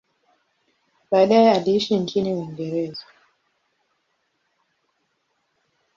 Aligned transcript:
Baadaye 1.11 1.51
aliishi 1.51 1.97
nchini 1.99 2.33
Uingereza. 2.33 3.03